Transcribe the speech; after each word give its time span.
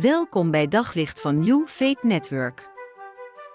Welkom 0.00 0.50
bij 0.50 0.68
Daglicht 0.68 1.20
van 1.20 1.38
New 1.38 1.66
Faith 1.66 2.02
Network. 2.02 2.68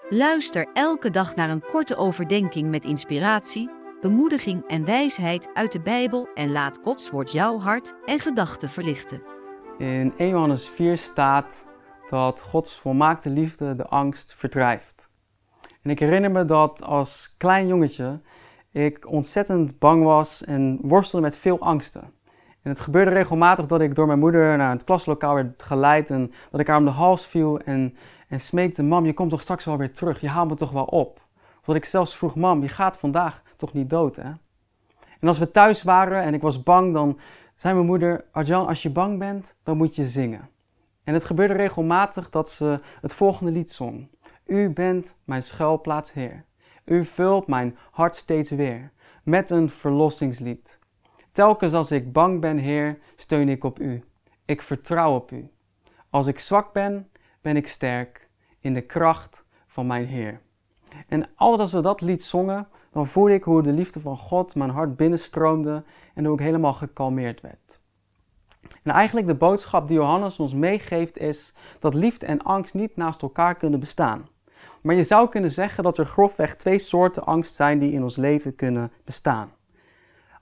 Luister 0.08 0.68
elke 0.72 1.10
dag 1.10 1.34
naar 1.34 1.50
een 1.50 1.64
korte 1.70 1.96
overdenking 1.96 2.70
met 2.70 2.84
inspiratie, 2.84 3.70
bemoediging 4.00 4.66
en 4.66 4.84
wijsheid 4.84 5.48
uit 5.54 5.72
de 5.72 5.80
Bijbel 5.80 6.28
en 6.34 6.52
laat 6.52 6.78
Gods 6.82 7.10
woord 7.10 7.32
jouw 7.32 7.58
hart 7.58 7.94
en 8.04 8.18
gedachten 8.18 8.68
verlichten. 8.68 9.22
In 9.78 10.12
1 10.16 10.28
Johannes 10.28 10.68
4 10.68 10.98
staat 10.98 11.66
dat 12.08 12.40
Gods 12.40 12.74
volmaakte 12.74 13.30
liefde 13.30 13.74
de 13.74 13.86
angst 13.86 14.34
verdrijft. 14.36 15.08
En 15.82 15.90
ik 15.90 15.98
herinner 15.98 16.30
me 16.30 16.44
dat 16.44 16.82
als 16.82 17.34
klein 17.36 17.66
jongetje 17.66 18.20
ik 18.72 19.08
ontzettend 19.08 19.78
bang 19.78 20.04
was 20.04 20.44
en 20.44 20.78
worstelde 20.80 21.24
met 21.24 21.36
veel 21.36 21.58
angsten. 21.58 22.12
En 22.62 22.70
het 22.70 22.80
gebeurde 22.80 23.10
regelmatig 23.10 23.66
dat 23.66 23.80
ik 23.80 23.94
door 23.94 24.06
mijn 24.06 24.18
moeder 24.18 24.56
naar 24.56 24.70
het 24.70 24.84
klaslokaal 24.84 25.34
werd 25.34 25.62
geleid 25.62 26.10
en 26.10 26.32
dat 26.50 26.60
ik 26.60 26.66
haar 26.66 26.78
om 26.78 26.84
de 26.84 26.90
hals 26.90 27.26
viel 27.26 27.60
en, 27.60 27.96
en 28.28 28.40
smeekte, 28.40 28.82
mam, 28.82 29.06
je 29.06 29.14
komt 29.14 29.30
toch 29.30 29.40
straks 29.40 29.64
wel 29.64 29.76
weer 29.76 29.92
terug, 29.92 30.20
je 30.20 30.28
haalt 30.28 30.48
me 30.48 30.54
toch 30.54 30.70
wel 30.70 30.84
op. 30.84 31.20
Of 31.60 31.64
dat 31.64 31.76
ik 31.76 31.84
zelfs 31.84 32.16
vroeg, 32.16 32.34
mam, 32.34 32.62
je 32.62 32.68
gaat 32.68 32.98
vandaag 32.98 33.42
toch 33.56 33.72
niet 33.72 33.90
dood, 33.90 34.16
hè? 34.16 34.30
En 35.20 35.28
als 35.28 35.38
we 35.38 35.50
thuis 35.50 35.82
waren 35.82 36.22
en 36.22 36.34
ik 36.34 36.40
was 36.40 36.62
bang, 36.62 36.92
dan 36.92 37.18
zei 37.56 37.74
mijn 37.74 37.86
moeder, 37.86 38.24
Arjan, 38.30 38.66
als 38.66 38.82
je 38.82 38.90
bang 38.90 39.18
bent, 39.18 39.54
dan 39.62 39.76
moet 39.76 39.94
je 39.94 40.06
zingen. 40.06 40.48
En 41.04 41.14
het 41.14 41.24
gebeurde 41.24 41.54
regelmatig 41.54 42.30
dat 42.30 42.50
ze 42.50 42.80
het 43.00 43.14
volgende 43.14 43.52
lied 43.52 43.72
zong. 43.72 44.08
U 44.46 44.70
bent 44.70 45.16
mijn 45.24 45.42
schuilplaats, 45.42 46.12
Heer. 46.12 46.44
U 46.84 47.04
vult 47.04 47.46
mijn 47.46 47.76
hart 47.90 48.16
steeds 48.16 48.50
weer 48.50 48.90
met 49.22 49.50
een 49.50 49.68
verlossingslied. 49.68 50.78
Telkens 51.32 51.72
als 51.72 51.90
ik 51.90 52.12
bang 52.12 52.40
ben, 52.40 52.58
Heer, 52.58 52.98
steun 53.16 53.48
ik 53.48 53.64
op 53.64 53.80
U. 53.80 54.04
Ik 54.44 54.62
vertrouw 54.62 55.14
op 55.14 55.30
U. 55.30 55.50
Als 56.10 56.26
ik 56.26 56.38
zwak 56.38 56.72
ben, 56.72 57.10
ben 57.40 57.56
ik 57.56 57.68
sterk 57.68 58.28
in 58.60 58.74
de 58.74 58.80
kracht 58.80 59.44
van 59.66 59.86
mijn 59.86 60.06
Heer. 60.06 60.40
En 61.08 61.28
altijd 61.34 61.60
als 61.60 61.72
we 61.72 61.80
dat 61.80 62.00
lied 62.00 62.22
zongen, 62.22 62.68
dan 62.90 63.06
voelde 63.06 63.32
ik 63.32 63.42
hoe 63.42 63.62
de 63.62 63.72
liefde 63.72 64.00
van 64.00 64.16
God 64.16 64.54
mijn 64.54 64.70
hart 64.70 64.96
binnenstroomde 64.96 65.84
en 66.14 66.24
hoe 66.24 66.34
ik 66.34 66.44
helemaal 66.44 66.72
gekalmeerd 66.72 67.40
werd. 67.40 67.80
En 68.82 68.92
eigenlijk 68.92 69.26
de 69.26 69.34
boodschap 69.34 69.88
die 69.88 69.96
Johannes 69.96 70.38
ons 70.38 70.54
meegeeft 70.54 71.18
is 71.18 71.54
dat 71.78 71.94
liefde 71.94 72.26
en 72.26 72.42
angst 72.42 72.74
niet 72.74 72.96
naast 72.96 73.22
elkaar 73.22 73.54
kunnen 73.54 73.80
bestaan. 73.80 74.28
Maar 74.82 74.94
je 74.94 75.02
zou 75.02 75.28
kunnen 75.28 75.50
zeggen 75.50 75.84
dat 75.84 75.98
er 75.98 76.06
grofweg 76.06 76.56
twee 76.56 76.78
soorten 76.78 77.24
angst 77.24 77.54
zijn 77.54 77.78
die 77.78 77.92
in 77.92 78.02
ons 78.02 78.16
leven 78.16 78.54
kunnen 78.54 78.92
bestaan. 79.04 79.50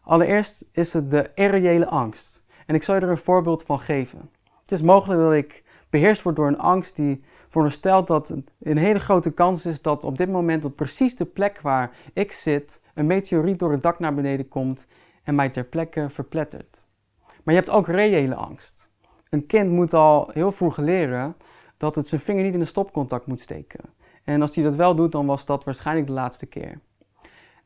Allereerst 0.00 0.64
is 0.72 0.92
het 0.92 1.10
de 1.10 1.30
irreële 1.34 1.86
angst. 1.86 2.42
En 2.66 2.74
ik 2.74 2.82
zal 2.82 2.94
je 2.94 3.00
er 3.00 3.08
een 3.08 3.18
voorbeeld 3.18 3.62
van 3.62 3.80
geven. 3.80 4.30
Het 4.62 4.72
is 4.72 4.82
mogelijk 4.82 5.20
dat 5.20 5.32
ik 5.32 5.62
beheerst 5.90 6.22
word 6.22 6.36
door 6.36 6.46
een 6.46 6.58
angst 6.58 6.96
die 6.96 7.22
veronderstelt 7.48 8.06
dat 8.06 8.34
een 8.60 8.76
hele 8.76 8.98
grote 8.98 9.30
kans 9.30 9.66
is 9.66 9.82
dat 9.82 10.04
op 10.04 10.16
dit 10.16 10.30
moment 10.30 10.64
op 10.64 10.76
precies 10.76 11.16
de 11.16 11.24
plek 11.24 11.60
waar 11.60 11.96
ik 12.12 12.32
zit 12.32 12.80
een 12.94 13.06
meteoriet 13.06 13.58
door 13.58 13.72
het 13.72 13.82
dak 13.82 13.98
naar 13.98 14.14
beneden 14.14 14.48
komt 14.48 14.86
en 15.22 15.34
mij 15.34 15.48
ter 15.48 15.64
plekke 15.64 16.10
verplettert. 16.10 16.86
Maar 17.26 17.54
je 17.54 17.60
hebt 17.60 17.70
ook 17.70 17.86
reële 17.86 18.34
angst. 18.34 18.88
Een 19.28 19.46
kind 19.46 19.70
moet 19.70 19.94
al 19.94 20.30
heel 20.32 20.52
vroeg 20.52 20.76
leren 20.76 21.36
dat 21.76 21.94
het 21.94 22.06
zijn 22.06 22.20
vinger 22.20 22.42
niet 22.42 22.54
in 22.54 22.60
een 22.60 22.66
stopcontact 22.66 23.26
moet 23.26 23.40
steken. 23.40 23.80
En 24.24 24.40
als 24.40 24.54
hij 24.54 24.64
dat 24.64 24.74
wel 24.74 24.94
doet, 24.94 25.12
dan 25.12 25.26
was 25.26 25.46
dat 25.46 25.64
waarschijnlijk 25.64 26.06
de 26.06 26.12
laatste 26.12 26.46
keer. 26.46 26.80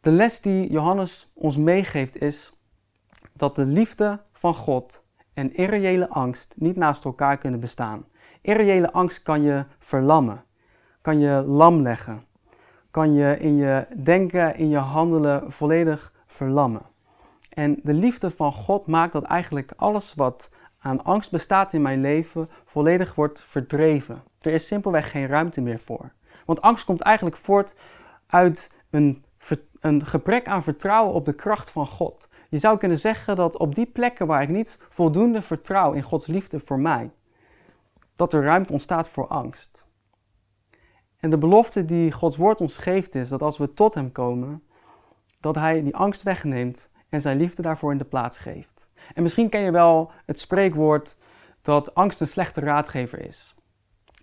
De 0.05 0.10
les 0.10 0.41
die 0.41 0.70
Johannes 0.70 1.30
ons 1.34 1.56
meegeeft 1.56 2.16
is 2.20 2.52
dat 3.33 3.56
de 3.56 3.64
liefde 3.64 4.20
van 4.33 4.55
God 4.55 5.02
en 5.34 5.55
irreële 5.55 6.08
angst 6.08 6.55
niet 6.56 6.77
naast 6.77 7.05
elkaar 7.05 7.38
kunnen 7.38 7.61
bestaan. 7.61 8.05
Irreële 8.41 8.92
angst 8.92 9.22
kan 9.22 9.42
je 9.42 9.64
verlammen, 9.78 10.44
kan 11.00 11.19
je 11.20 11.42
lam 11.46 11.83
leggen, 11.83 12.24
kan 12.91 13.14
je 13.14 13.38
in 13.38 13.56
je 13.56 13.86
denken, 13.96 14.56
in 14.56 14.69
je 14.69 14.77
handelen 14.77 15.52
volledig 15.52 16.12
verlammen. 16.27 16.83
En 17.48 17.80
de 17.83 17.95
liefde 17.95 18.30
van 18.30 18.52
God 18.52 18.86
maakt 18.86 19.12
dat 19.12 19.24
eigenlijk 19.24 19.73
alles 19.77 20.14
wat 20.14 20.51
aan 20.78 21.05
angst 21.05 21.30
bestaat 21.30 21.73
in 21.73 21.83
mijn 21.83 22.01
leven 22.01 22.51
volledig 22.64 23.14
wordt 23.14 23.42
verdreven. 23.42 24.23
Er 24.40 24.52
is 24.52 24.67
simpelweg 24.67 25.11
geen 25.11 25.27
ruimte 25.27 25.61
meer 25.61 25.78
voor. 25.78 26.12
Want 26.45 26.61
angst 26.61 26.84
komt 26.84 27.01
eigenlijk 27.01 27.36
voort 27.36 27.74
uit 28.27 28.70
een, 28.90 29.24
een 29.84 30.06
gebrek 30.06 30.48
aan 30.48 30.62
vertrouwen 30.62 31.14
op 31.14 31.24
de 31.24 31.33
kracht 31.33 31.70
van 31.70 31.86
God. 31.86 32.28
Je 32.48 32.58
zou 32.58 32.78
kunnen 32.78 32.98
zeggen 32.98 33.36
dat 33.36 33.58
op 33.58 33.74
die 33.74 33.86
plekken 33.86 34.27
waar 34.27 34.42
ik 34.42 34.48
niet 34.48 34.78
voldoende 34.89 35.42
vertrouw 35.42 35.92
in 35.92 36.02
Gods 36.02 36.27
liefde 36.27 36.61
voor 36.61 36.78
mij, 36.78 37.11
dat 38.17 38.33
er 38.33 38.42
ruimte 38.42 38.72
ontstaat 38.72 39.08
voor 39.08 39.27
angst. 39.27 39.86
En 41.17 41.30
de 41.30 41.39
belofte 41.39 41.84
die 41.84 42.12
Gods 42.12 42.36
woord 42.36 42.61
ons 42.61 42.77
geeft 42.77 43.14
is 43.14 43.28
dat 43.28 43.42
als 43.42 43.58
we 43.58 43.74
tot 43.74 43.95
Hem 43.95 44.12
komen, 44.12 44.62
dat 45.40 45.55
Hij 45.55 45.83
die 45.83 45.96
angst 45.96 46.22
wegneemt 46.22 46.90
en 47.08 47.20
Zijn 47.20 47.36
liefde 47.36 47.62
daarvoor 47.62 47.92
in 47.92 47.98
de 47.98 48.05
plaats 48.05 48.39
geeft. 48.39 48.92
En 49.14 49.22
misschien 49.22 49.48
ken 49.48 49.61
je 49.61 49.70
wel 49.70 50.11
het 50.27 50.39
spreekwoord 50.39 51.16
dat 51.62 51.95
angst 51.95 52.20
een 52.20 52.28
slechte 52.28 52.61
raadgever 52.61 53.27
is. 53.27 53.55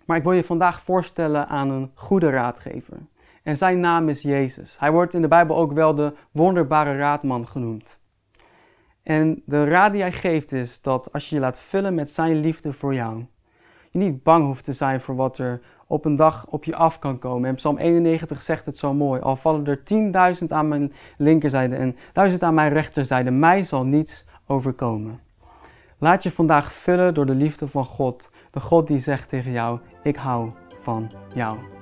Maar 0.06 0.16
ik 0.16 0.22
wil 0.22 0.32
je 0.32 0.44
vandaag 0.44 0.80
voorstellen 0.80 1.48
aan 1.48 1.70
een 1.70 1.90
goede 1.94 2.30
raadgever. 2.30 2.98
En 3.42 3.56
zijn 3.56 3.80
naam 3.80 4.08
is 4.08 4.22
Jezus. 4.22 4.78
Hij 4.78 4.90
wordt 4.90 5.14
in 5.14 5.22
de 5.22 5.28
Bijbel 5.28 5.56
ook 5.56 5.72
wel 5.72 5.94
de 5.94 6.12
wonderbare 6.30 6.96
raadman 6.96 7.46
genoemd. 7.48 8.00
En 9.02 9.42
de 9.46 9.64
raad 9.64 9.92
die 9.92 10.00
hij 10.00 10.12
geeft 10.12 10.52
is 10.52 10.80
dat 10.80 11.12
als 11.12 11.28
je 11.28 11.34
je 11.34 11.40
laat 11.40 11.58
vullen 11.58 11.94
met 11.94 12.10
zijn 12.10 12.40
liefde 12.40 12.72
voor 12.72 12.94
jou, 12.94 13.24
je 13.90 13.98
niet 13.98 14.22
bang 14.22 14.44
hoeft 14.44 14.64
te 14.64 14.72
zijn 14.72 15.00
voor 15.00 15.16
wat 15.16 15.38
er 15.38 15.60
op 15.86 16.04
een 16.04 16.16
dag 16.16 16.46
op 16.46 16.64
je 16.64 16.76
af 16.76 16.98
kan 16.98 17.18
komen. 17.18 17.48
En 17.48 17.54
Psalm 17.54 17.78
91 17.78 18.42
zegt 18.42 18.64
het 18.64 18.76
zo 18.76 18.94
mooi. 18.94 19.20
Al 19.20 19.36
vallen 19.36 19.66
er 19.66 19.82
10.000 20.40 20.46
aan 20.48 20.68
mijn 20.68 20.92
linkerzijde 21.16 21.76
en 21.76 21.96
duizend 22.12 22.42
aan 22.42 22.54
mijn 22.54 22.72
rechterzijde, 22.72 23.30
mij 23.30 23.64
zal 23.64 23.84
niets 23.84 24.24
overkomen. 24.46 25.20
Laat 25.98 26.22
je 26.22 26.30
vandaag 26.30 26.72
vullen 26.72 27.14
door 27.14 27.26
de 27.26 27.34
liefde 27.34 27.68
van 27.68 27.84
God. 27.84 28.30
De 28.50 28.60
God 28.60 28.86
die 28.86 28.98
zegt 28.98 29.28
tegen 29.28 29.52
jou, 29.52 29.78
ik 30.02 30.16
hou 30.16 30.50
van 30.82 31.10
jou. 31.34 31.81